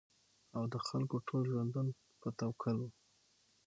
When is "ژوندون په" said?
1.51-2.27